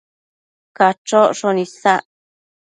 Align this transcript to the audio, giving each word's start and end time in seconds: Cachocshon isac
Cachocshon 0.77 1.57
isac 1.65 2.03